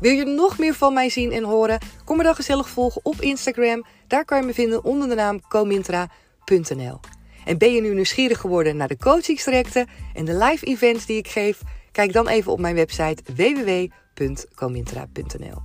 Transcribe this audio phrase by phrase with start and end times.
[0.00, 1.78] Wil je nog meer van mij zien en horen?
[2.04, 3.84] Kom me dan gezellig volgen op Instagram.
[4.06, 7.00] Daar kan je me vinden onder de naam comintra.nl.
[7.44, 11.28] En ben je nu nieuwsgierig geworden naar de coachingstrajecten en de live events die ik
[11.28, 11.60] geef?
[11.92, 15.62] Kijk dan even op mijn website www.comintra.nl.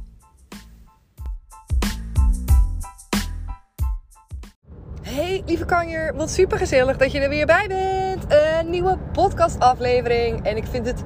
[5.02, 8.25] Hey lieve kanjer, wat super gezellig dat je er weer bij bent.
[8.28, 11.03] Een nieuwe podcastaflevering en ik vind het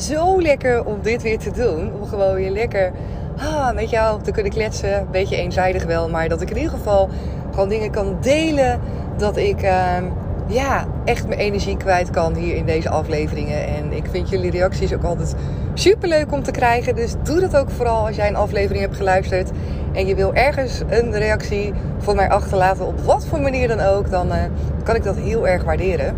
[0.00, 1.92] zo lekker om dit weer te doen.
[2.00, 2.92] Om gewoon weer lekker
[3.38, 5.06] ah, met jou te kunnen kletsen.
[5.10, 7.08] Beetje eenzijdig wel, maar dat ik in ieder geval
[7.50, 8.80] gewoon dingen kan delen.
[9.16, 9.96] Dat ik uh,
[10.46, 13.66] ja, echt mijn energie kwijt kan hier in deze afleveringen.
[13.66, 15.34] En ik vind jullie reacties ook altijd
[15.74, 16.94] super leuk om te krijgen.
[16.94, 19.50] Dus doe dat ook vooral als jij een aflevering hebt geluisterd.
[19.92, 24.10] En je wil ergens een reactie voor mij achterlaten, op wat voor manier dan ook,
[24.10, 24.34] dan uh,
[24.82, 26.16] kan ik dat heel erg waarderen.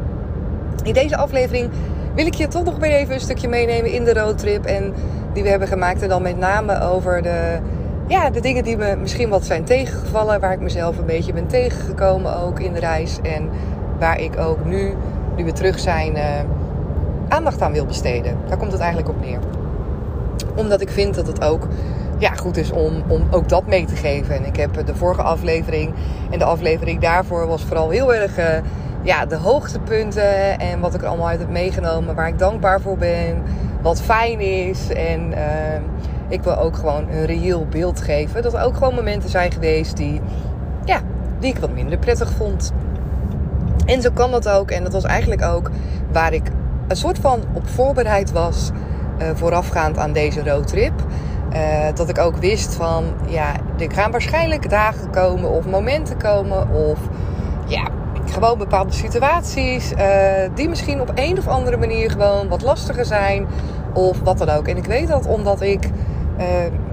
[0.82, 1.70] In deze aflevering
[2.14, 4.64] wil ik je toch nog weer even een stukje meenemen in de roadtrip.
[4.64, 4.94] En
[5.32, 6.02] die we hebben gemaakt.
[6.02, 7.58] En dan met name over de,
[8.06, 10.40] ja, de dingen die me misschien wat zijn tegengevallen.
[10.40, 13.18] Waar ik mezelf een beetje ben tegengekomen ook in de reis.
[13.22, 13.50] En
[13.98, 14.94] waar ik ook nu,
[15.36, 16.22] nu we terug zijn, uh,
[17.28, 18.36] aandacht aan wil besteden.
[18.48, 19.38] Daar komt het eigenlijk op neer.
[20.54, 21.68] Omdat ik vind dat het ook
[22.18, 24.34] ja, goed is om, om ook dat mee te geven.
[24.34, 25.92] En ik heb de vorige aflevering
[26.30, 28.38] en de aflevering daarvoor was vooral heel erg...
[28.38, 28.44] Uh,
[29.02, 32.96] ja, de hoogtepunten en wat ik er allemaal uit heb meegenomen, waar ik dankbaar voor
[32.96, 33.42] ben,
[33.82, 34.88] wat fijn is.
[34.88, 35.38] En uh,
[36.28, 38.42] ik wil ook gewoon een reëel beeld geven.
[38.42, 40.20] Dat er ook gewoon momenten zijn geweest die,
[40.84, 41.00] ja,
[41.38, 42.72] die ik wat minder prettig vond.
[43.86, 44.70] En zo kan dat ook.
[44.70, 45.70] En dat was eigenlijk ook
[46.12, 46.50] waar ik
[46.88, 48.70] een soort van op voorbereid was
[49.20, 50.92] uh, voorafgaand aan deze roadtrip.
[51.52, 51.58] Uh,
[51.94, 56.98] dat ik ook wist van, ja, er gaan waarschijnlijk dagen komen of momenten komen of
[57.66, 57.88] ja,
[58.32, 59.98] gewoon bepaalde situaties uh,
[60.54, 63.46] die misschien op een of andere manier gewoon wat lastiger zijn
[63.94, 64.68] of wat dan ook.
[64.68, 65.84] En ik weet dat omdat ik
[66.38, 66.46] uh,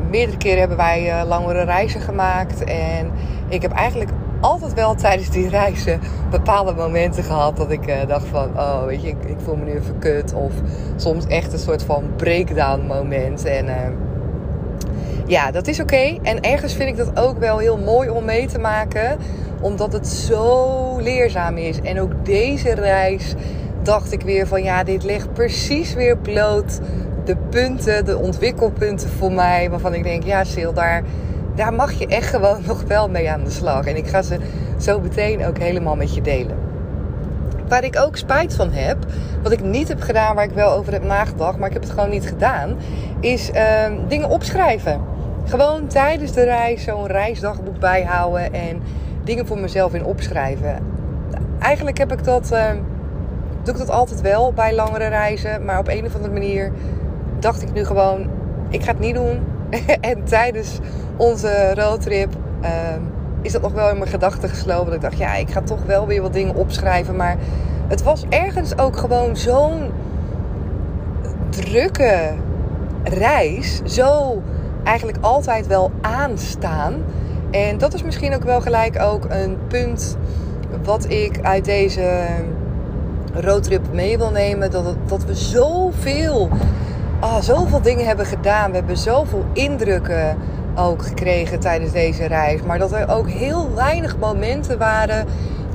[0.10, 3.12] meerdere keren hebben wij uh, langere reizen gemaakt en
[3.48, 4.10] ik heb eigenlijk
[4.42, 9.08] altijd wel tijdens die reizen bepaalde momenten gehad dat ik dacht van, oh weet je,
[9.08, 10.52] ik, ik, voel me nu even kut of
[10.96, 13.68] soms echt een soort van breakdown moment en
[15.30, 16.18] ja, dat is oké.
[16.22, 19.18] En ergens vind ik dat ook wel heel mooi om mee te maken
[19.62, 21.82] omdat het zo leerzaam is.
[21.82, 23.34] En ook deze reis
[23.84, 26.80] dacht ik weer van ja, dit legt precies weer bloot
[27.26, 29.70] de punten, de ontwikkelpunten voor mij.
[29.70, 31.04] Waarvan ik denk, ja Sil, daar,
[31.56, 33.86] daar mag je echt gewoon nog wel mee aan de slag.
[33.86, 34.38] En ik ga ze
[34.80, 36.58] zo meteen ook helemaal met je delen.
[37.68, 38.98] Waar ik ook spijt van heb,
[39.44, 41.92] wat ik niet heb gedaan, waar ik wel over heb nagedacht, maar ik heb het
[41.92, 42.76] gewoon niet gedaan,
[43.20, 43.64] is uh,
[44.08, 45.02] dingen opschrijven.
[45.46, 48.82] Gewoon tijdens de reis zo'n reisdagboek bijhouden en
[49.30, 50.80] dingen voor mezelf in opschrijven.
[51.60, 52.72] Eigenlijk heb ik dat, uh,
[53.64, 55.66] doe ik dat altijd wel bij langere reizen.
[55.66, 56.72] Maar op een of andere manier
[57.40, 58.30] dacht ik nu gewoon,
[58.70, 59.40] ik ga het niet doen.
[60.02, 60.80] en tijdens
[61.18, 62.70] onze roadtrip uh,
[63.42, 64.94] is dat nog wel in mijn gedachten geslopen.
[64.94, 67.16] Ik dacht, ja, ik ga toch wel weer wat dingen opschrijven.
[67.16, 67.38] Maar
[67.88, 69.92] het was ergens ook gewoon zo'n
[71.50, 72.34] drukke
[73.04, 73.82] reis.
[73.86, 74.42] Zo
[74.84, 76.94] eigenlijk altijd wel aanstaan
[77.52, 80.18] en dat is misschien ook wel gelijk ook een punt
[80.84, 82.26] wat ik uit deze
[83.34, 84.72] roadtrip mee wil nemen.
[84.72, 86.50] Dat, dat we zoveel,
[87.20, 88.70] ah, zoveel dingen hebben gedaan.
[88.70, 90.38] We hebben zoveel indrukken
[90.76, 92.62] ook gekregen tijdens deze reis.
[92.62, 95.26] Maar dat er ook heel weinig momenten waren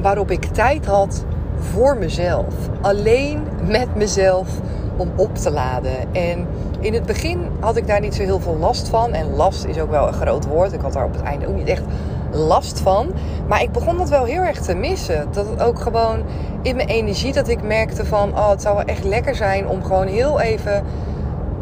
[0.02, 1.24] waarop ik tijd had
[1.58, 2.54] voor mezelf.
[2.80, 4.48] Alleen met mezelf
[4.96, 6.14] om op te laden.
[6.14, 6.46] En
[6.80, 9.12] in het begin had ik daar niet zo heel veel last van.
[9.12, 10.72] En last is ook wel een groot woord.
[10.72, 11.82] Ik had daar op het einde ook niet echt
[12.30, 13.12] last van.
[13.48, 15.28] Maar ik begon dat wel heel erg te missen.
[15.30, 16.22] Dat het ook gewoon
[16.62, 18.30] in mijn energie dat ik merkte van...
[18.30, 20.84] Oh, het zou wel echt lekker zijn om gewoon heel even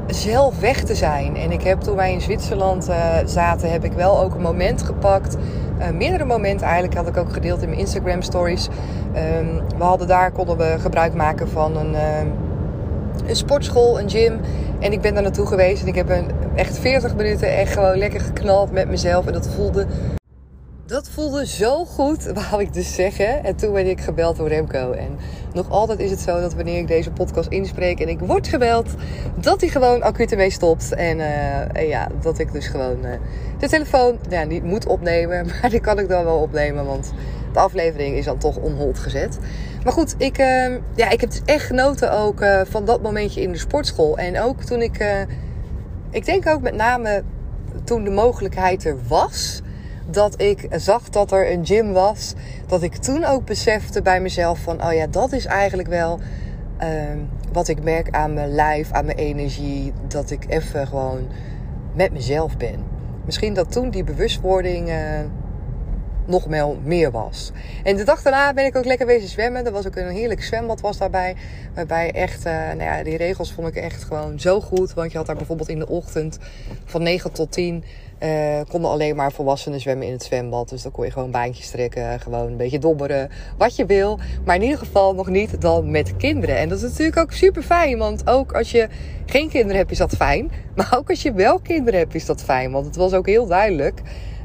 [0.06, 1.36] zelf weg te zijn.
[1.36, 4.82] En ik heb toen wij in Zwitserland uh, zaten, heb ik wel ook een moment
[4.82, 5.36] gepakt.
[5.78, 8.68] Uh, meerdere momenten eigenlijk had ik ook gedeeld in mijn Instagram stories.
[9.38, 12.00] Um, we hadden daar, konden we gebruik maken van een, uh,
[13.26, 14.40] een sportschool, een gym.
[14.80, 17.96] En ik ben daar naartoe geweest en ik heb een, echt 40 minuten echt gewoon
[17.96, 19.26] lekker geknald met mezelf.
[19.26, 19.86] En dat voelde
[20.92, 23.44] dat voelde zo goed, wou ik dus zeggen.
[23.44, 24.92] En toen ben ik gebeld door Remco.
[24.92, 25.18] En
[25.52, 28.90] nog altijd is het zo dat wanneer ik deze podcast inspreek en ik word gebeld,
[29.40, 30.94] dat hij gewoon acuut ermee stopt.
[30.94, 33.10] En, uh, en, ja, dat ik dus gewoon uh,
[33.58, 35.46] de telefoon ja, niet moet opnemen.
[35.60, 37.12] Maar die kan ik dan wel opnemen, want
[37.54, 39.38] de aflevering is dan toch onhold gezet.
[39.84, 43.52] Maar goed, ik, uh, ja, ik heb dus echt genoten ook van dat momentje in
[43.52, 44.18] de sportschool.
[44.18, 45.26] En ook toen ik,
[46.10, 47.22] ik denk ook met name
[47.84, 49.62] toen de mogelijkheid er was
[50.10, 52.34] dat ik zag dat er een gym was,
[52.66, 56.20] dat ik toen ook besefte bij mezelf van, oh ja, dat is eigenlijk wel
[56.82, 56.88] uh,
[57.52, 61.28] wat ik merk aan mijn lijf, aan mijn energie, dat ik even gewoon
[61.94, 62.84] met mezelf ben.
[63.24, 64.96] Misschien dat toen die bewustwording uh,
[66.24, 67.50] nog wel meer was.
[67.84, 69.66] En de dag daarna ben ik ook lekker wezen zwemmen.
[69.66, 71.36] Er was ook een heerlijk zwembad was daarbij.
[71.74, 74.94] Waarbij echt, uh, nou ja, die regels vond ik echt gewoon zo goed.
[74.94, 76.38] Want je had daar bijvoorbeeld in de ochtend
[76.84, 77.84] van 9 tot 10
[78.22, 80.68] uh, konden alleen maar volwassenen zwemmen in het zwembad.
[80.68, 84.18] Dus dan kon je gewoon baantjes trekken, gewoon een beetje dobberen, wat je wil.
[84.44, 86.56] Maar in ieder geval nog niet dan met kinderen.
[86.56, 88.88] En dat is natuurlijk ook super fijn, want ook als je
[89.26, 90.50] geen kinderen hebt is dat fijn.
[90.76, 92.70] Maar ook als je wel kinderen hebt is dat fijn.
[92.70, 94.02] Want het was ook heel duidelijk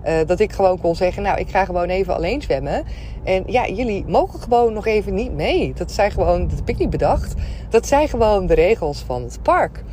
[0.07, 2.83] uh, dat ik gewoon kon zeggen, nou ik ga gewoon even alleen zwemmen.
[3.24, 5.74] En ja, jullie mogen gewoon nog even niet mee.
[5.74, 7.33] Dat zijn gewoon, dat heb ik niet bedacht.
[7.69, 9.83] Dat zijn gewoon de regels van het park.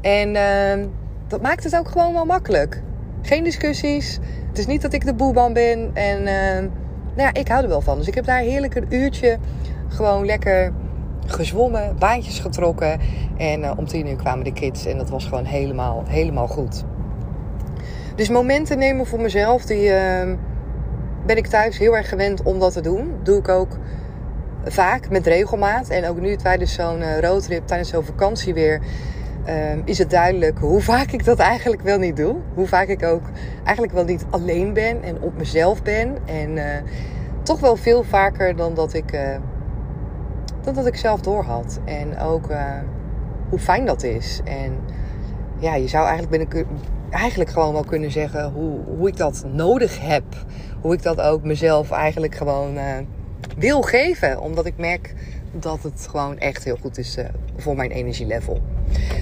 [0.00, 0.86] En uh,
[1.28, 2.82] dat maakt het ook gewoon wel makkelijk.
[3.22, 4.18] Geen discussies.
[4.48, 5.90] Het is niet dat ik de boeban ben.
[5.94, 6.70] En uh,
[7.16, 7.98] nou ja, ik hou er wel van.
[7.98, 9.38] Dus ik heb daar heerlijk een uurtje
[9.88, 10.72] gewoon lekker
[11.26, 13.00] gezwommen, baantjes getrokken.
[13.36, 14.86] En uh, om tien uur kwamen de kids.
[14.86, 16.84] En dat was gewoon helemaal, helemaal goed.
[18.14, 20.32] Dus momenten nemen voor mezelf, die uh,
[21.26, 23.12] ben ik thuis heel erg gewend om dat te doen.
[23.22, 23.78] Doe ik ook
[24.64, 25.88] vaak met regelmaat.
[25.88, 28.80] En ook nu tijdens zo'n uh, roadtrip, tijdens zo'n vakantie weer
[29.48, 32.36] um, is het duidelijk hoe vaak ik dat eigenlijk wel niet doe.
[32.54, 33.22] Hoe vaak ik ook
[33.64, 36.16] eigenlijk wel niet alleen ben en op mezelf ben.
[36.24, 36.64] En uh,
[37.42, 39.36] toch wel veel vaker dan dat ik, uh,
[40.60, 41.80] dan dat ik zelf doorhad.
[41.84, 42.48] En ook
[43.48, 44.40] hoe fijn dat is.
[44.44, 44.78] En
[45.58, 46.66] ja, je zou eigenlijk, binnen,
[47.14, 50.24] eigenlijk gewoon wel kunnen zeggen hoe, hoe ik dat nodig heb.
[50.80, 52.78] Hoe ik dat ook mezelf eigenlijk gewoon
[53.56, 54.40] wil geven.
[54.40, 55.14] Omdat ik merk
[55.52, 57.18] dat het gewoon echt heel goed is
[57.56, 58.60] voor mijn energielevel.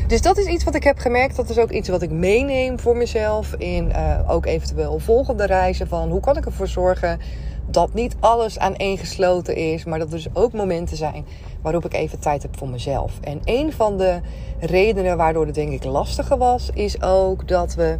[0.06, 1.36] Dus dat is iets wat ik heb gemerkt.
[1.36, 3.54] Dat is ook iets wat ik meeneem voor mezelf.
[3.54, 5.88] In uh, ook eventueel volgende reizen.
[5.88, 7.20] Van hoe kan ik ervoor zorgen
[7.66, 9.84] dat niet alles aan één gesloten is.
[9.84, 11.24] Maar dat er dus ook momenten zijn
[11.62, 13.18] waarop ik even tijd heb voor mezelf.
[13.20, 14.20] En een van de
[14.60, 16.70] redenen waardoor het denk ik lastiger was.
[16.74, 17.98] Is ook dat we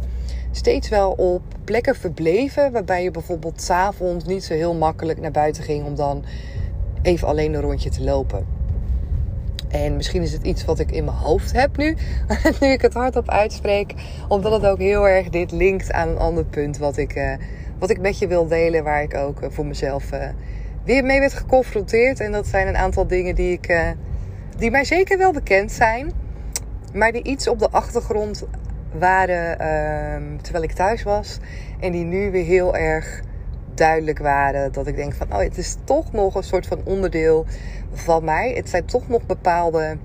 [0.51, 2.71] steeds wel op plekken verbleven.
[2.71, 5.85] Waarbij je bijvoorbeeld s'avonds niet zo heel makkelijk naar buiten ging.
[5.85, 6.23] Om dan
[7.01, 8.61] even alleen een rondje te lopen.
[9.73, 11.97] En misschien is het iets wat ik in mijn hoofd heb nu,
[12.59, 13.93] nu ik het hardop uitspreek.
[14.27, 17.33] Omdat het ook heel erg dit linkt aan een ander punt wat ik, uh,
[17.83, 18.83] wat ik met je wil delen.
[18.83, 20.25] Waar ik ook uh, voor mezelf uh,
[20.83, 22.19] weer mee werd geconfronteerd.
[22.19, 23.95] En dat zijn een aantal dingen die, ik,
[24.57, 26.11] die mij zeker wel bekend zijn.
[26.93, 28.45] Maar die iets op de achtergrond
[28.91, 31.39] waren ehm, terwijl ik thuis was.
[31.79, 33.21] En die nu weer heel erg
[33.73, 34.71] duidelijk waren.
[34.71, 37.45] Dat ik denk van, oh, het is toch nog een soort van onderdeel
[37.93, 38.53] van mij.
[38.55, 39.97] Het zijn toch nog bepaalde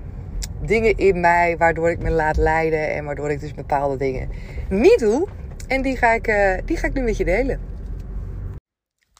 [0.61, 2.93] dingen in mij waardoor ik me laat leiden.
[2.93, 4.29] En waardoor ik dus bepaalde dingen
[4.69, 5.27] niet doe.
[5.67, 6.25] En die ga ik,
[6.65, 7.68] die ga ik nu met je delen.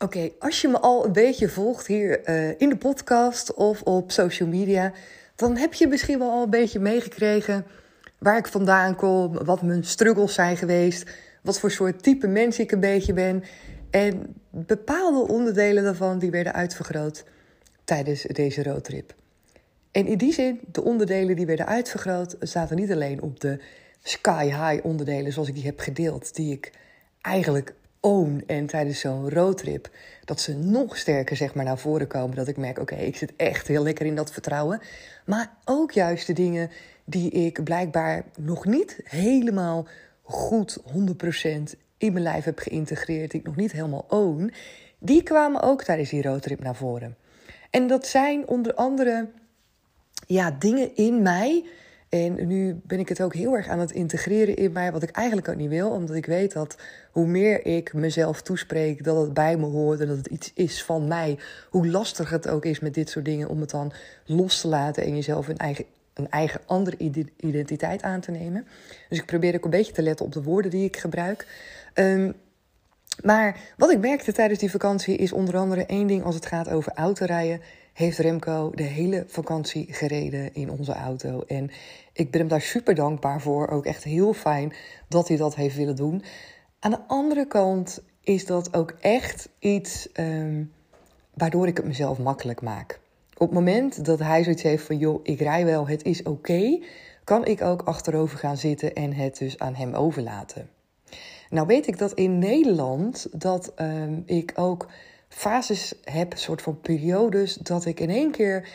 [0.03, 4.11] Oké, als je me al een beetje volgt hier uh, in de podcast of op
[4.11, 4.93] social media,
[5.35, 7.65] dan heb je misschien wel al een beetje meegekregen
[8.17, 11.09] waar ik vandaan kom, wat mijn struggles zijn geweest,
[11.41, 13.43] wat voor soort type mens ik een beetje ben.
[13.89, 17.23] En bepaalde onderdelen daarvan die werden uitvergroot
[17.83, 19.15] tijdens deze roadtrip.
[19.91, 23.59] En in die zin, de onderdelen die werden uitvergroot, zaten niet alleen op de
[24.03, 26.71] sky high onderdelen zoals ik die heb gedeeld, die ik
[27.21, 29.89] eigenlijk own en tijdens zo'n roadtrip,
[30.25, 32.35] dat ze nog sterker zeg maar naar voren komen.
[32.35, 34.81] Dat ik merk, oké, ik zit echt heel lekker in dat vertrouwen.
[35.25, 36.69] Maar ook juist de dingen
[37.05, 39.87] die ik blijkbaar nog niet helemaal
[40.21, 40.83] goed 100%
[41.97, 44.53] in mijn lijf heb geïntegreerd, die ik nog niet helemaal own,
[44.99, 47.17] die kwamen ook tijdens die roadtrip naar voren.
[47.69, 49.29] En dat zijn onder andere
[50.27, 51.65] ja, dingen in mij.
[52.09, 55.09] En nu ben ik het ook heel erg aan het integreren in mij, wat ik
[55.09, 56.77] eigenlijk ook niet wil, omdat ik weet dat
[57.11, 60.83] hoe meer ik mezelf toespreek dat het bij me hoort en dat het iets is
[60.83, 61.37] van mij,
[61.69, 63.91] hoe lastig het ook is met dit soort dingen om het dan
[64.25, 66.97] los te laten en jezelf in eigen een eigen andere
[67.37, 68.67] identiteit aan te nemen.
[69.09, 71.47] Dus ik probeer ook een beetje te letten op de woorden die ik gebruik.
[71.93, 72.33] Um,
[73.23, 76.69] maar wat ik merkte tijdens die vakantie is onder andere één ding als het gaat
[76.69, 77.61] over autorijden.
[77.93, 81.43] Heeft Remco de hele vakantie gereden in onze auto.
[81.47, 81.69] En
[82.13, 83.67] ik ben hem daar super dankbaar voor.
[83.67, 84.73] Ook echt heel fijn
[85.07, 86.23] dat hij dat heeft willen doen.
[86.79, 90.71] Aan de andere kant is dat ook echt iets um,
[91.33, 92.99] waardoor ik het mezelf makkelijk maak.
[93.33, 96.79] Op het moment dat hij zoiets heeft van, joh, ik rij wel, het is oké,
[97.23, 100.69] kan ik ook achterover gaan zitten en het dus aan hem overlaten.
[101.49, 104.87] Nou weet ik dat in Nederland dat um, ik ook
[105.29, 108.67] fases heb, soort van periodes, dat ik in één keer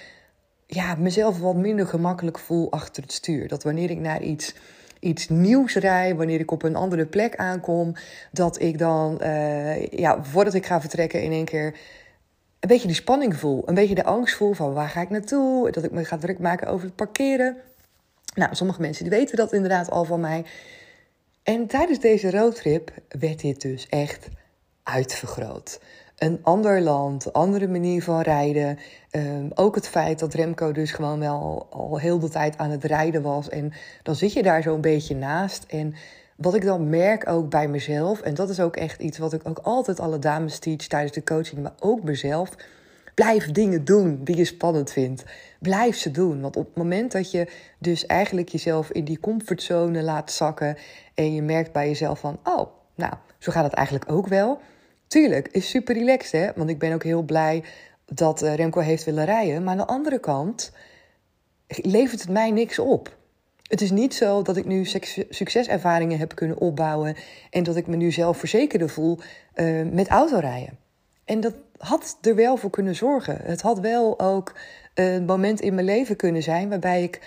[0.67, 3.49] ja, mezelf wat minder gemakkelijk voel achter het stuur.
[3.49, 4.55] Dat wanneer ik naar iets,
[5.01, 7.95] iets nieuws rij, wanneer ik op een andere plek aankom,
[8.33, 11.77] dat ik dan, uh, ja, voordat ik ga vertrekken, in één keer
[12.61, 13.63] een beetje die spanning voel.
[13.69, 16.39] Een beetje de angst voel van waar ga ik naartoe, dat ik me ga druk
[16.39, 17.57] maken over het parkeren.
[18.35, 20.45] Nou, sommige mensen die weten dat inderdaad al van mij.
[21.43, 24.29] En tijdens deze roadtrip werd dit dus echt
[24.83, 25.81] uitvergroot.
[26.19, 28.79] Een ander land, andere manier van rijden.
[29.11, 32.85] Um, ook het feit dat Remco dus gewoon wel al heel de tijd aan het
[32.85, 33.49] rijden was.
[33.49, 35.65] En dan zit je daar zo'n beetje naast.
[35.69, 35.95] En
[36.37, 39.49] wat ik dan merk ook bij mezelf, en dat is ook echt iets wat ik
[39.49, 42.51] ook altijd alle dames teach tijdens de coaching, maar ook mezelf.
[43.15, 45.25] Blijf dingen doen die je spannend vindt.
[45.59, 46.41] Blijf ze doen.
[46.41, 50.77] Want op het moment dat je dus eigenlijk jezelf in die comfortzone laat zakken
[51.15, 54.61] en je merkt bij jezelf van, oh, nou, zo gaat het eigenlijk ook wel.
[55.15, 56.53] Tuurlijk, is super relaxed, hè?
[56.57, 57.63] Want ik ben ook heel blij
[58.05, 59.63] dat eh, Remco heeft willen rijden.
[59.63, 60.73] Maar aan de andere kant
[61.69, 63.17] levert het mij niks op.
[63.63, 64.85] Het is niet zo dat ik nu
[65.29, 67.17] succeservaringen heb kunnen opbouwen
[67.51, 69.19] en dat ik me nu zelfverzekerder voel
[69.55, 70.79] uh, met autorijden.
[71.25, 73.39] En dat had er wel voor kunnen zorgen.
[73.43, 74.55] Het had wel ook
[74.95, 77.21] een moment in mijn leven kunnen zijn waarbij ik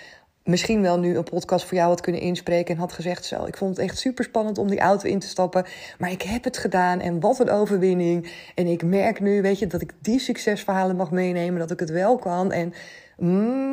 [0.48, 3.56] misschien wel nu een podcast voor jou had kunnen inspreken en had gezegd: Zo, ik
[3.56, 5.64] vond het echt super spannend om die auto in te stappen,
[5.98, 8.32] maar ik heb het gedaan en wat een overwinning.
[8.54, 11.90] En ik merk nu, weet je, dat ik die succesverhalen mag meenemen, dat ik het
[11.90, 12.52] wel kan.
[12.52, 12.72] En,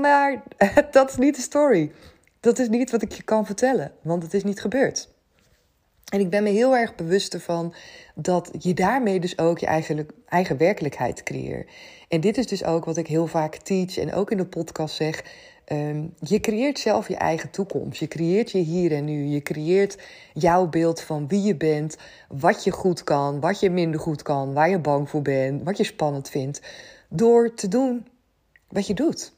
[0.01, 0.44] maar
[0.91, 1.91] dat is niet de story.
[2.39, 5.13] Dat is niet wat ik je kan vertellen, want het is niet gebeurd.
[6.05, 7.74] En ik ben me heel erg bewust ervan
[8.15, 11.72] dat je daarmee dus ook je eigen, eigen werkelijkheid creëert.
[12.08, 14.96] En dit is dus ook wat ik heel vaak teach en ook in de podcast
[14.96, 15.24] zeg.
[15.72, 18.00] Um, je creëert zelf je eigen toekomst.
[18.00, 19.25] Je creëert je hier en nu.
[19.25, 19.98] Je creëert
[20.34, 24.53] jouw beeld van wie je bent, wat je goed kan, wat je minder goed kan,
[24.53, 26.62] waar je bang voor bent, wat je spannend vindt.
[27.10, 28.07] Door te doen
[28.67, 29.34] wat je doet.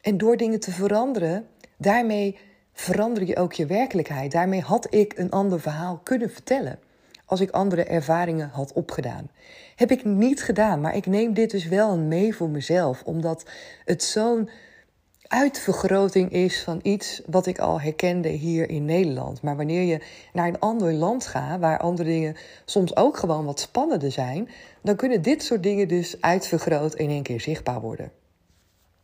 [0.00, 1.46] En door dingen te veranderen,
[1.76, 2.38] daarmee
[2.72, 4.32] verander je ook je werkelijkheid.
[4.32, 6.78] Daarmee had ik een ander verhaal kunnen vertellen.
[7.24, 9.30] Als ik andere ervaringen had opgedaan.
[9.76, 13.02] Heb ik niet gedaan, maar ik neem dit dus wel mee voor mezelf.
[13.04, 13.44] Omdat
[13.84, 14.48] het zo'n
[15.28, 19.42] uitvergroting is van iets wat ik al herkende hier in Nederland.
[19.42, 20.00] Maar wanneer je
[20.32, 24.48] naar een ander land gaat, waar andere dingen soms ook gewoon wat spannender zijn,
[24.82, 28.12] dan kunnen dit soort dingen dus uitvergroot in één keer zichtbaar worden.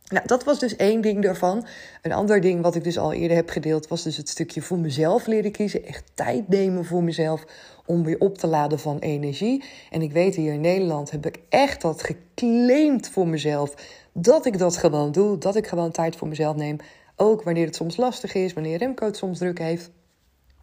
[0.05, 1.65] Nou, dat was dus één ding daarvan.
[2.01, 4.77] Een ander ding wat ik dus al eerder heb gedeeld, was dus het stukje voor
[4.77, 5.85] mezelf leren kiezen.
[5.85, 7.45] Echt tijd nemen voor mezelf
[7.85, 9.63] om weer op te laden van energie.
[9.89, 13.73] En ik weet hier in Nederland heb ik echt dat geclaimd voor mezelf.
[14.13, 15.37] Dat ik dat gewoon doe.
[15.37, 16.77] Dat ik gewoon tijd voor mezelf neem.
[17.15, 19.91] Ook wanneer het soms lastig is, wanneer Remco het soms druk heeft.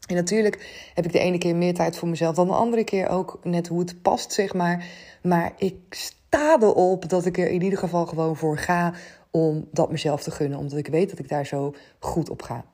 [0.07, 3.09] En natuurlijk heb ik de ene keer meer tijd voor mezelf dan de andere keer
[3.09, 4.87] ook net hoe het past, zeg maar.
[5.23, 8.95] Maar ik sta erop dat ik er in ieder geval gewoon voor ga
[9.31, 12.65] om dat mezelf te gunnen, omdat ik weet dat ik daar zo goed op ga.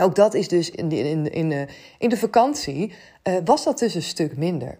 [0.00, 2.92] Ook dat is dus in de, in, in in de vakantie,
[3.24, 4.78] uh, was dat dus een stuk minder.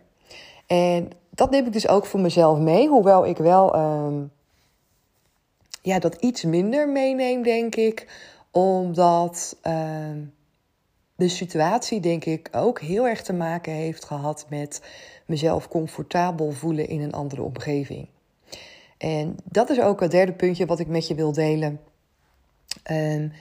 [0.67, 4.33] En dat neem ik dus ook voor mezelf mee, hoewel ik wel um,
[5.83, 8.07] ja, dat iets minder meeneem, denk ik,
[8.50, 9.75] omdat uh,
[11.17, 14.83] de situatie, denk ik, ook heel erg te maken heeft gehad met
[15.27, 18.09] mezelf comfortabel voelen in een andere omgeving.
[18.99, 21.81] En dat is ook het derde puntje wat ik met je wil delen.
[22.91, 23.33] Um,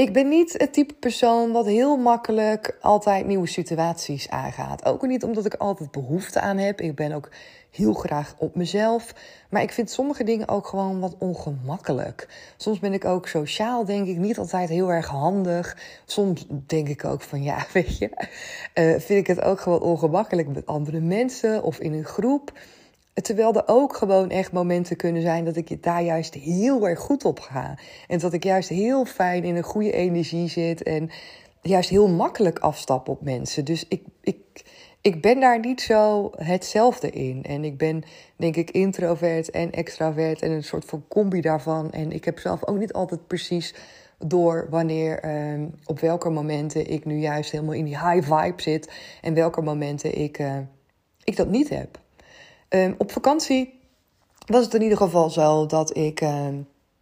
[0.00, 4.84] ik ben niet het type persoon wat heel makkelijk altijd nieuwe situaties aangaat.
[4.84, 6.80] Ook niet omdat ik altijd behoefte aan heb.
[6.80, 7.28] Ik ben ook
[7.70, 9.14] heel graag op mezelf.
[9.50, 12.28] Maar ik vind sommige dingen ook gewoon wat ongemakkelijk.
[12.56, 15.76] Soms ben ik ook sociaal, denk ik, niet altijd heel erg handig.
[16.04, 18.10] Soms denk ik ook van ja, weet je,
[18.74, 22.52] uh, vind ik het ook gewoon ongemakkelijk met andere mensen of in een groep.
[23.22, 27.24] Terwijl er ook gewoon echt momenten kunnen zijn dat ik daar juist heel erg goed
[27.24, 27.78] op ga.
[28.06, 31.10] En dat ik juist heel fijn in een goede energie zit en
[31.62, 33.64] juist heel makkelijk afstap op mensen.
[33.64, 34.36] Dus ik, ik,
[35.00, 37.42] ik ben daar niet zo hetzelfde in.
[37.44, 38.02] En ik ben,
[38.36, 41.90] denk ik, introvert en extravert en een soort van combi daarvan.
[41.92, 43.74] En ik heb zelf ook niet altijd precies
[44.18, 48.92] door wanneer, ehm, op welke momenten ik nu juist helemaal in die high vibe zit
[49.20, 50.58] en welke momenten ik, uh,
[51.24, 51.98] ik dat niet heb.
[52.74, 53.80] Um, op vakantie
[54.46, 56.54] was het in ieder geval zo dat ik ehm,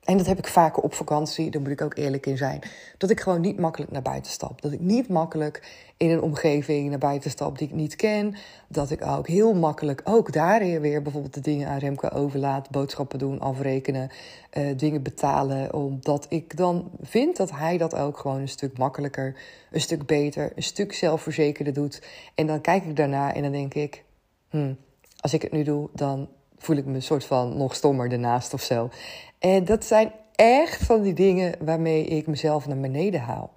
[0.09, 2.61] en dat heb ik vaker op vakantie, daar moet ik ook eerlijk in zijn.
[2.99, 4.63] Dat ik gewoon niet makkelijk naar buiten stap.
[4.63, 8.35] Dat ik niet makkelijk in een omgeving naar buiten stap die ik niet ken.
[8.69, 12.71] Dat ik ook heel makkelijk ook daarin weer bijvoorbeeld de dingen aan Remke overlaat.
[12.71, 14.11] Boodschappen doen, afrekenen,
[14.59, 15.75] uh, dingen betalen.
[15.75, 19.37] Omdat ik dan vind dat hij dat ook gewoon een stuk makkelijker,
[19.71, 22.03] een stuk beter, een stuk zelfverzekerder doet.
[22.35, 24.05] En dan kijk ik daarna en dan denk ik,
[24.51, 24.77] hmm,
[25.21, 28.55] als ik het nu doe, dan voel ik me een soort van nog stommer ernaast
[28.55, 28.91] of zo.
[29.39, 33.53] En dat zijn echt van die dingen waarmee ik mezelf naar beneden haal.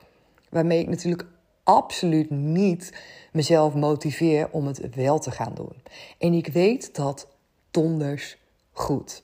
[0.50, 1.25] Waarmee ik natuurlijk
[1.63, 2.94] absoluut niet
[3.32, 5.74] mezelf motiveer om het wel te gaan doen.
[6.18, 7.27] En ik weet dat
[7.72, 8.38] donders
[8.72, 9.24] goed.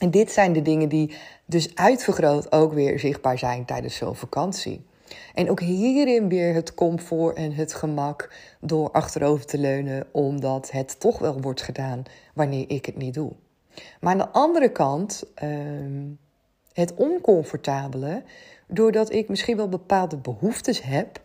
[0.00, 4.86] En dit zijn de dingen die dus uitvergroot ook weer zichtbaar zijn tijdens zo'n vakantie.
[5.34, 11.00] En ook hierin weer het comfort en het gemak door achterover te leunen, omdat het
[11.00, 12.02] toch wel wordt gedaan
[12.34, 13.32] wanneer ik het niet doe.
[14.00, 16.04] Maar aan de andere kant ehm,
[16.72, 18.22] het oncomfortabele,
[18.66, 21.20] doordat ik misschien wel bepaalde behoeftes heb,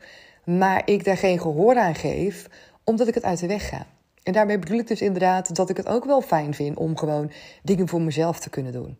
[0.45, 2.47] maar ik daar geen gehoor aan geef,
[2.83, 3.85] omdat ik het uit de weg ga.
[4.23, 7.31] En daarmee bedoel ik dus inderdaad dat ik het ook wel fijn vind om gewoon
[7.63, 8.97] dingen voor mezelf te kunnen doen.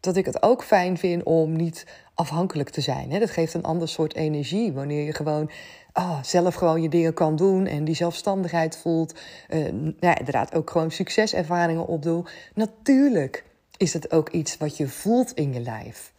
[0.00, 3.20] Dat ik het ook fijn vind om niet afhankelijk te zijn.
[3.20, 5.50] Dat geeft een ander soort energie wanneer je gewoon
[5.92, 9.14] oh, zelf gewoon je dingen kan doen en die zelfstandigheid voelt.
[9.48, 9.64] Uh,
[10.00, 12.26] ja, inderdaad ook gewoon succeservaringen opdoen.
[12.54, 13.44] Natuurlijk
[13.76, 16.12] is het ook iets wat je voelt in je lijf.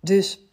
[0.00, 0.46] Dus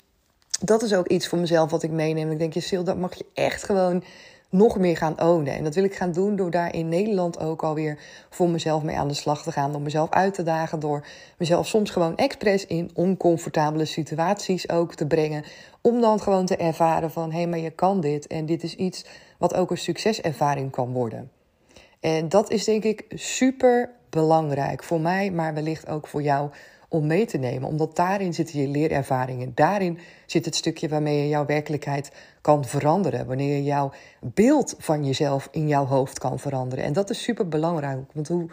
[0.62, 2.32] dat is ook iets voor mezelf wat ik meeneem.
[2.32, 4.04] Ik denk, je Sil, dat mag je echt gewoon
[4.50, 5.54] nog meer gaan ownen.
[5.54, 8.00] En dat wil ik gaan doen door daar in Nederland ook alweer
[8.30, 9.72] voor mezelf mee aan de slag te gaan.
[9.72, 10.80] Door mezelf uit te dagen.
[10.80, 11.06] Door
[11.38, 15.44] mezelf soms gewoon expres in oncomfortabele situaties ook te brengen.
[15.82, 18.28] Om dan gewoon te ervaren van hé, hey, maar je kan dit.
[18.28, 19.06] En dit is iets
[19.38, 21.32] wat ook een succeservaring kan worden.
[22.00, 26.50] En dat is denk ik super belangrijk voor mij, maar wellicht ook voor jou
[26.88, 27.70] om mee te nemen.
[27.70, 29.52] Omdat daarin zitten je leerervaringen.
[29.56, 33.28] Daarin zit het stukje waarmee je jouw werkelijkheid kan veranderen.
[33.28, 36.86] Wanneer je jouw beeld van jezelf in jouw hoofd kan veranderen.
[36.86, 38.00] En dat is super belangrijk.
[38.14, 38.50] Want hoe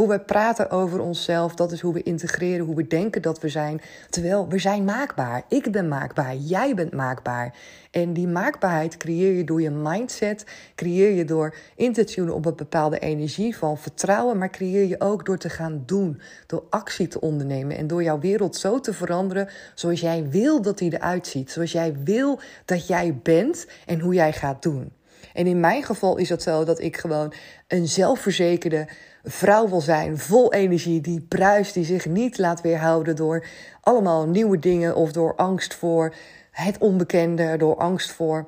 [0.00, 3.48] hoe we praten over onszelf, dat is hoe we integreren, hoe we denken dat we
[3.48, 3.80] zijn.
[4.10, 5.42] Terwijl we zijn maakbaar.
[5.48, 7.54] Ik ben maakbaar, jij bent maakbaar.
[7.90, 12.46] En die maakbaarheid creëer je door je mindset, creëer je door in te tunen op
[12.46, 17.08] een bepaalde energie van vertrouwen, maar creëer je ook door te gaan doen, door actie
[17.08, 21.26] te ondernemen en door jouw wereld zo te veranderen zoals jij wil dat die eruit
[21.26, 24.92] ziet, zoals jij wil dat jij bent en hoe jij gaat doen.
[25.32, 27.32] En in mijn geval is dat zo dat ik gewoon
[27.68, 28.88] een zelfverzekerde
[29.24, 33.46] vrouw wil zijn, vol energie, die bruist, die zich niet laat weerhouden door
[33.80, 36.14] allemaal nieuwe dingen of door angst voor
[36.50, 38.46] het onbekende, door angst voor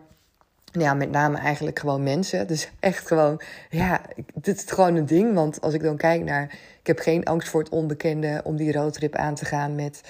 [0.73, 2.47] ja, met name eigenlijk gewoon mensen.
[2.47, 4.01] Dus echt gewoon, ja,
[4.35, 5.35] dit is gewoon een ding.
[5.35, 6.43] Want als ik dan kijk naar,
[6.81, 10.01] ik heb geen angst voor het onbekende om die roadtrip aan te gaan met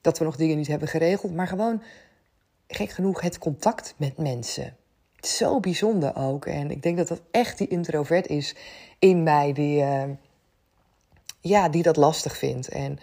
[0.00, 1.34] dat we nog dingen niet hebben geregeld.
[1.34, 1.82] Maar gewoon,
[2.68, 4.76] gek genoeg, het contact met mensen
[5.20, 6.46] zo bijzonder ook.
[6.46, 8.54] En ik denk dat dat echt die introvert is
[8.98, 10.02] in mij die, uh,
[11.40, 12.68] ja, die dat lastig vindt.
[12.68, 12.98] En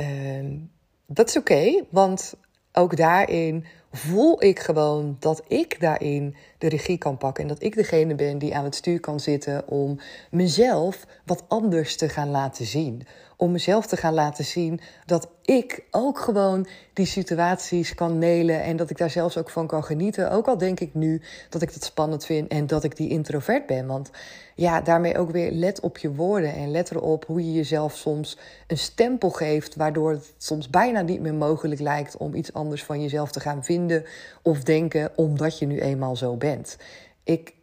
[0.00, 0.60] uh,
[1.06, 2.34] dat is oké, want
[2.72, 7.42] ook daarin voel ik gewoon dat ik daarin de regie kan pakken.
[7.42, 11.96] En dat ik degene ben die aan het stuur kan zitten om mezelf wat anders
[11.96, 13.06] te gaan laten zien.
[13.36, 18.62] Om mezelf te gaan laten zien dat ik ook gewoon die situaties kan nelen.
[18.62, 20.30] En dat ik daar zelfs ook van kan genieten.
[20.30, 23.66] Ook al denk ik nu dat ik dat spannend vind en dat ik die introvert
[23.66, 23.86] ben.
[23.86, 24.10] Want
[24.58, 26.54] ja, daarmee ook weer let op je woorden.
[26.54, 29.76] En let erop hoe je jezelf soms een stempel geeft.
[29.76, 33.64] Waardoor het soms bijna niet meer mogelijk lijkt om iets anders van jezelf te gaan
[33.64, 34.04] vinden
[34.42, 35.10] of denken.
[35.16, 36.76] Omdat je nu eenmaal zo bent.
[37.24, 37.54] Ik,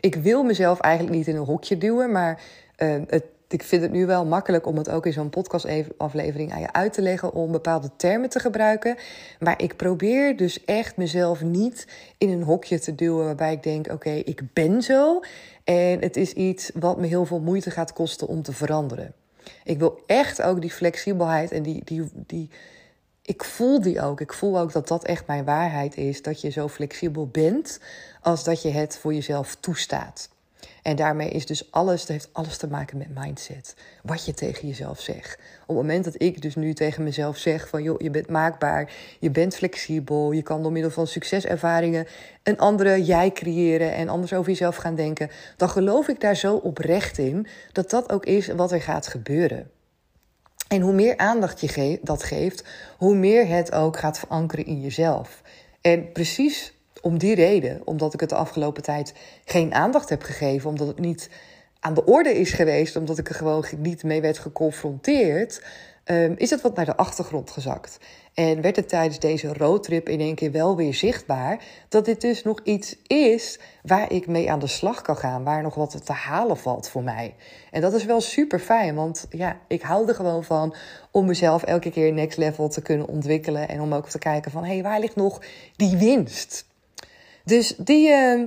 [0.00, 2.12] ik wil mezelf eigenlijk niet in een hokje duwen.
[2.12, 2.42] Maar
[2.78, 6.60] uh, het ik vind het nu wel makkelijk om het ook in zo'n podcastaflevering aan
[6.60, 8.96] je uit te leggen om bepaalde termen te gebruiken.
[9.40, 11.86] Maar ik probeer dus echt mezelf niet
[12.18, 15.20] in een hokje te duwen waarbij ik denk: oké, ik ben zo.
[15.64, 19.14] En het is iets wat me heel veel moeite gaat kosten om te veranderen.
[19.64, 22.50] Ik wil echt ook die flexibelheid en die, die, die.
[23.22, 24.20] Ik voel die ook.
[24.20, 26.22] Ik voel ook dat dat echt mijn waarheid is.
[26.22, 27.80] Dat je zo flexibel bent
[28.20, 30.28] als dat je het voor jezelf toestaat.
[30.82, 33.74] En daarmee is dus alles, dat heeft alles te maken met mindset.
[34.02, 35.38] Wat je tegen jezelf zegt.
[35.60, 38.92] Op het moment dat ik dus nu tegen mezelf zeg van joh, je bent maakbaar,
[39.20, 42.06] je bent flexibel, je kan door middel van succeservaringen
[42.42, 46.54] een andere jij creëren en anders over jezelf gaan denken, dan geloof ik daar zo
[46.54, 49.70] oprecht in dat dat ook is wat er gaat gebeuren.
[50.68, 52.64] En hoe meer aandacht je dat geeft,
[52.96, 55.42] hoe meer het ook gaat verankeren in jezelf.
[55.80, 60.70] En precies om die reden, omdat ik het de afgelopen tijd geen aandacht heb gegeven,
[60.70, 61.30] omdat het niet
[61.80, 65.62] aan de orde is geweest, omdat ik er gewoon niet mee werd geconfronteerd,
[66.04, 67.98] um, is het wat naar de achtergrond gezakt.
[68.34, 72.42] En werd het tijdens deze roadtrip in één keer wel weer zichtbaar dat dit dus
[72.42, 76.12] nog iets is waar ik mee aan de slag kan gaan, waar nog wat te
[76.12, 77.34] halen valt voor mij.
[77.70, 80.74] En dat is wel super fijn, want ja, ik hou er gewoon van
[81.10, 84.64] om mezelf elke keer next level te kunnen ontwikkelen en om ook te kijken van
[84.64, 85.40] hé, hey, waar ligt nog
[85.76, 86.66] die winst?
[87.48, 88.42] Dus die, uh,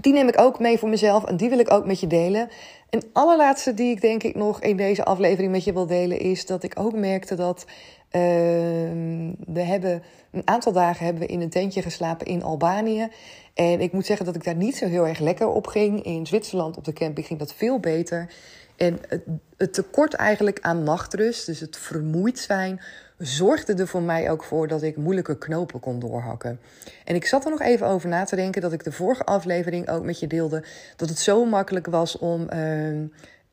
[0.00, 2.48] die neem ik ook mee voor mezelf en die wil ik ook met je delen.
[2.90, 6.46] En allerlaatste die ik denk ik nog in deze aflevering met je wil delen is
[6.46, 8.20] dat ik ook merkte dat uh,
[9.46, 13.08] we hebben een aantal dagen hebben we in een tentje geslapen in Albanië.
[13.54, 16.04] En ik moet zeggen dat ik daar niet zo heel erg lekker op ging.
[16.04, 18.32] In Zwitserland op de camping ging dat veel beter.
[18.76, 19.22] En het,
[19.56, 22.80] het tekort eigenlijk aan nachtrust, dus het vermoeid zijn,
[23.18, 26.60] zorgde er voor mij ook voor dat ik moeilijke knopen kon doorhakken.
[27.04, 29.88] En ik zat er nog even over na te denken dat ik de vorige aflevering
[29.88, 30.64] ook met je deelde
[30.96, 32.46] dat het zo makkelijk was om.
[32.54, 33.08] Uh,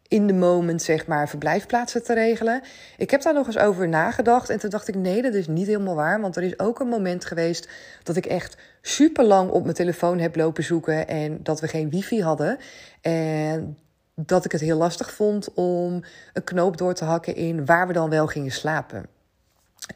[0.08, 2.62] in de moment, zeg maar, verblijfplaatsen te regelen.
[2.98, 4.50] Ik heb daar nog eens over nagedacht.
[4.50, 6.22] En toen dacht ik, nee, dat is niet helemaal waar.
[6.22, 7.70] Want er is ook een moment geweest
[8.04, 11.08] dat ik echt super lang op mijn telefoon heb lopen zoeken.
[11.08, 12.58] En dat we geen wifi hadden.
[13.02, 13.78] En
[14.16, 17.94] dat ik het heel lastig vond om een knoop door te hakken in waar we
[17.94, 19.06] dan wel gingen slapen.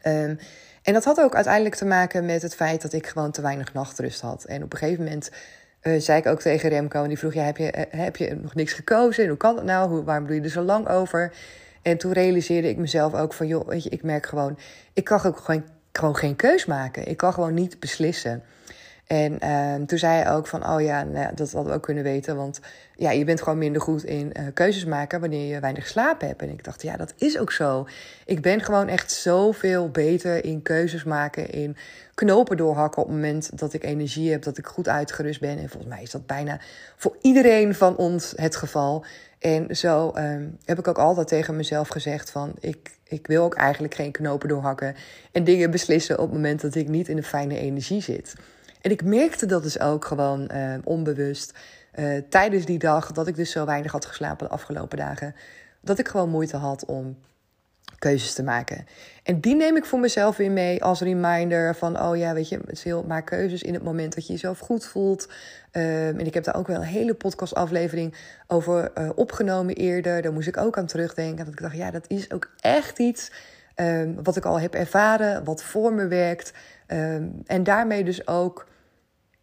[0.06, 0.38] Um,
[0.82, 3.72] en dat had ook uiteindelijk te maken met het feit dat ik gewoon te weinig
[3.72, 4.44] nachtrust had.
[4.44, 5.30] En op een gegeven moment
[5.82, 8.34] uh, zei ik ook tegen Remco, en die vroeg: ja, heb, je, uh, heb je
[8.34, 9.22] nog niks gekozen?
[9.22, 9.88] En hoe kan dat nou?
[9.88, 11.32] Hoe, waarom doe je er zo lang over?
[11.82, 14.58] En toen realiseerde ik mezelf ook van: joh, weet je, ik merk gewoon,
[14.92, 17.08] ik kan ook gewoon, gewoon geen keus maken.
[17.08, 18.42] Ik kan gewoon niet beslissen.
[19.08, 22.04] En uh, toen zei hij ook van, oh ja, nou, dat hadden we ook kunnen
[22.04, 22.36] weten.
[22.36, 22.60] Want
[22.96, 26.42] ja, je bent gewoon minder goed in uh, keuzes maken wanneer je weinig slaap hebt.
[26.42, 27.86] En ik dacht, ja, dat is ook zo.
[28.24, 31.76] Ik ben gewoon echt zoveel beter in keuzes maken, in
[32.14, 35.58] knopen doorhakken op het moment dat ik energie heb, dat ik goed uitgerust ben.
[35.58, 36.60] En volgens mij is dat bijna
[36.96, 39.04] voor iedereen van ons het geval.
[39.38, 43.54] En zo um, heb ik ook altijd tegen mezelf gezegd van, ik, ik wil ook
[43.54, 44.94] eigenlijk geen knopen doorhakken
[45.32, 48.34] en dingen beslissen op het moment dat ik niet in een fijne energie zit.
[48.80, 51.58] En ik merkte dat dus ook gewoon uh, onbewust
[51.98, 55.34] uh, tijdens die dag, dat ik dus zo weinig had geslapen de afgelopen dagen,
[55.80, 57.16] dat ik gewoon moeite had om
[57.98, 58.86] keuzes te maken.
[59.22, 62.60] En die neem ik voor mezelf weer mee als reminder van, oh ja, weet je,
[62.66, 65.28] veel maak keuzes in het moment dat je jezelf goed voelt.
[65.72, 65.82] Um,
[66.18, 68.14] en ik heb daar ook wel een hele podcastaflevering
[68.46, 70.22] over uh, opgenomen eerder.
[70.22, 71.44] Daar moest ik ook aan terugdenken.
[71.44, 73.30] Dat ik dacht, ja, dat is ook echt iets
[73.80, 76.52] um, wat ik al heb ervaren, wat voor me werkt.
[76.86, 78.66] Um, en daarmee dus ook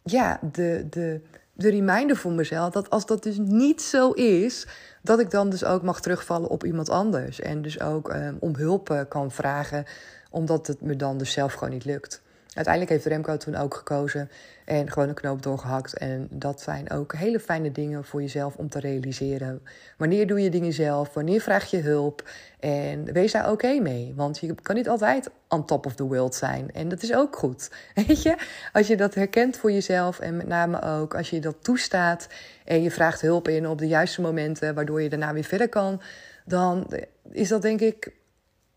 [0.02, 1.20] ja, de, de,
[1.52, 4.66] de reminder voor mezelf dat als dat dus niet zo is,
[5.02, 7.40] dat ik dan dus ook mag terugvallen op iemand anders.
[7.40, 9.84] En dus ook um, om hulp uh, kan vragen,
[10.30, 12.22] omdat het me dan dus zelf gewoon niet lukt.
[12.56, 14.30] Uiteindelijk heeft Remco toen ook gekozen
[14.64, 15.96] en gewoon een knoop doorgehakt.
[15.96, 19.62] En dat zijn ook hele fijne dingen voor jezelf om te realiseren.
[19.96, 21.14] Wanneer doe je dingen zelf?
[21.14, 22.28] Wanneer vraag je hulp?
[22.60, 24.12] En wees daar oké mee.
[24.16, 26.72] Want je kan niet altijd on top of the world zijn.
[26.72, 27.70] En dat is ook goed.
[28.06, 28.36] Weet je?
[28.72, 32.28] Als je dat herkent voor jezelf en met name ook als je dat toestaat
[32.64, 36.00] en je vraagt hulp in op de juiste momenten, waardoor je daarna weer verder kan,
[36.44, 36.86] dan
[37.30, 38.12] is dat denk ik,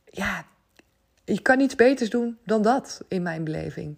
[0.06, 0.46] ja,
[1.34, 3.96] je kan niets beters doen dan dat in mijn beleving.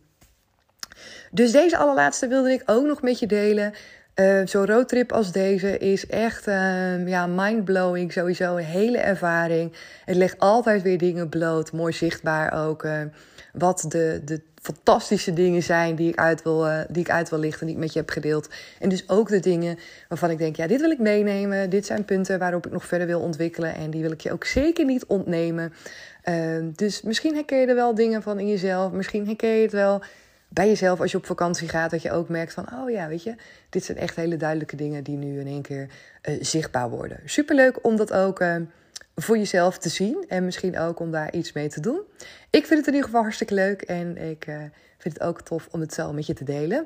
[1.31, 3.73] Dus deze allerlaatste wilde ik ook nog met je delen.
[4.15, 8.11] Uh, Zo'n roadtrip als deze is echt uh, ja, mindblowing.
[8.11, 9.73] Sowieso een hele ervaring.
[10.05, 11.71] Het legt altijd weer dingen bloot.
[11.71, 12.83] Mooi zichtbaar ook.
[12.83, 13.01] Uh,
[13.53, 17.39] wat de, de fantastische dingen zijn die ik, uit wil, uh, die ik uit wil
[17.39, 17.65] lichten.
[17.65, 18.49] Die ik met je heb gedeeld.
[18.79, 21.69] En dus ook de dingen waarvan ik denk: ja, dit wil ik meenemen.
[21.69, 23.75] Dit zijn punten waarop ik nog verder wil ontwikkelen.
[23.75, 25.73] En die wil ik je ook zeker niet ontnemen.
[26.75, 28.91] Dus misschien herken je er wel dingen van in jezelf.
[28.91, 30.01] Misschien herken je het wel
[30.53, 33.23] bij jezelf als je op vakantie gaat, dat je ook merkt van, oh ja, weet
[33.23, 33.35] je,
[33.69, 35.87] dit zijn echt hele duidelijke dingen die nu in één keer
[36.29, 37.19] uh, zichtbaar worden.
[37.25, 38.55] Superleuk om dat ook uh,
[39.15, 42.01] voor jezelf te zien en misschien ook om daar iets mee te doen.
[42.49, 44.55] Ik vind het in ieder geval hartstikke leuk en ik uh,
[44.97, 46.85] vind het ook tof om het zo met je te delen.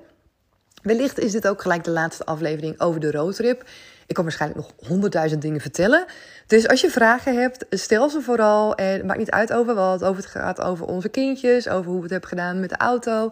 [0.82, 3.66] Wellicht is dit ook gelijk de laatste aflevering over de roadtrip.
[4.08, 6.06] Ik kan waarschijnlijk nog honderdduizend dingen vertellen.
[6.48, 8.76] Dus als je vragen hebt, stel ze vooral.
[8.76, 10.04] En het maakt niet uit over wat.
[10.04, 13.30] Over het gaat over onze kindjes, over hoe we het hebben gedaan met de auto.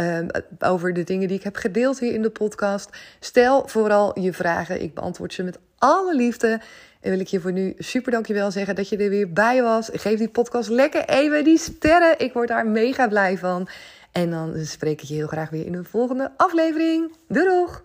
[0.00, 0.26] Um,
[0.58, 2.90] over de dingen die ik heb gedeeld hier in de podcast.
[3.20, 4.82] Stel vooral je vragen.
[4.82, 6.60] Ik beantwoord ze met alle liefde.
[7.00, 9.90] En wil ik je voor nu super dankjewel zeggen dat je er weer bij was.
[9.92, 12.18] Geef die podcast lekker even die sterren.
[12.18, 13.68] Ik word daar mega blij van.
[14.12, 17.16] En dan spreek ik je heel graag weer in een volgende aflevering.
[17.28, 17.84] Doei doeg!